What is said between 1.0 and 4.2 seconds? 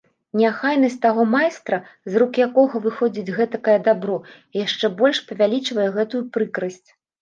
таго майстра, з рук якога выходзіць гэтакае дабро,